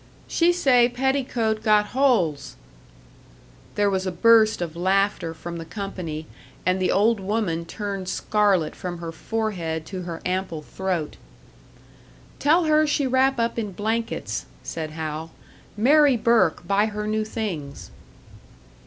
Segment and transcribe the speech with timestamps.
[0.27, 2.55] "She say petticoat got holes!"
[3.75, 6.25] There was a burst of laughter from the company,
[6.65, 11.17] and the old woman turned scarlet from her forehead to her ample throat.
[12.39, 15.29] "Tell her she wrap up in blankets," said Hal.
[15.77, 17.91] "Mary Burke buy her new things."